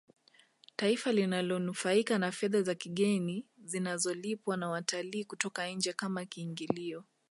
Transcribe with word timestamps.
taifa 0.75 1.11
linanufaika 1.11 2.17
na 2.19 2.31
fedha 2.31 2.61
za 2.61 2.75
kigeni 2.75 3.45
zinazolipwa 3.63 4.57
na 4.57 4.69
watalii 4.69 5.25
kutoka 5.25 5.67
nje 5.69 5.93
Kama 5.93 6.25
kiingilio 6.25 7.03